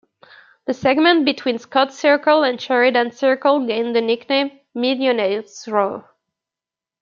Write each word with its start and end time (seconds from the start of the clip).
The 0.65 0.73
segment 0.73 1.25
between 1.25 1.59
Scott 1.59 1.93
Circle 1.93 2.41
and 2.41 2.59
Sheridan 2.59 3.11
Circle 3.11 3.67
gained 3.67 3.95
the 3.95 4.01
nickname 4.01 4.59
"Millionaires' 4.73 5.67
Row". 5.67 6.03